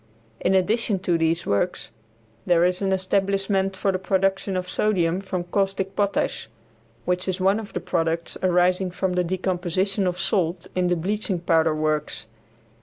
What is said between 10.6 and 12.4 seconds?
in the bleaching powder works.